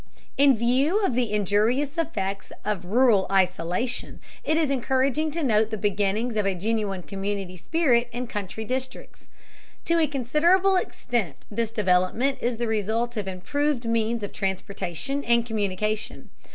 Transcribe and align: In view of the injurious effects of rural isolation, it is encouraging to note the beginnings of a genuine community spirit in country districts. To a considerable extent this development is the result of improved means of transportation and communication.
In 0.35 0.57
view 0.57 1.05
of 1.05 1.13
the 1.13 1.31
injurious 1.31 1.95
effects 1.95 2.51
of 2.65 2.85
rural 2.85 3.27
isolation, 3.31 4.19
it 4.43 4.57
is 4.57 4.71
encouraging 4.71 5.29
to 5.29 5.43
note 5.43 5.69
the 5.69 5.77
beginnings 5.77 6.37
of 6.37 6.47
a 6.47 6.55
genuine 6.55 7.03
community 7.03 7.55
spirit 7.55 8.09
in 8.11 8.25
country 8.25 8.65
districts. 8.65 9.29
To 9.85 9.99
a 9.99 10.07
considerable 10.07 10.75
extent 10.75 11.45
this 11.51 11.69
development 11.69 12.39
is 12.41 12.57
the 12.57 12.65
result 12.65 13.15
of 13.15 13.27
improved 13.27 13.85
means 13.85 14.23
of 14.23 14.33
transportation 14.33 15.23
and 15.23 15.45
communication. 15.45 16.31